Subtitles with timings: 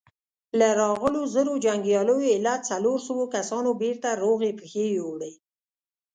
[0.59, 5.33] له راغلو زرو جنګياليو ايله څلورو سوو کسانو بېرته روغي پښې يووړې.